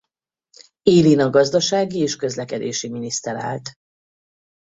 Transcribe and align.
Élén 0.83 1.19
a 1.19 1.29
gazdasági 1.29 1.99
és 1.99 2.15
közlekedési 2.15 2.89
miniszter 2.89 3.35
állt. 3.35 3.69